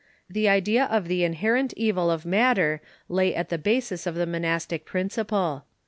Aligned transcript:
The 0.27 0.49
idea 0.49 0.85
of 0.85 1.07
the 1.07 1.23
inherent 1.23 1.75
evil 1.77 2.09
of 2.09 2.25
matter 2.25 2.81
lay 3.07 3.35
at 3.35 3.49
the 3.49 3.59
basis 3.59 4.07
of 4.07 4.15
the 4.15 4.25
monastic 4.25 4.83
principle. 4.83 5.65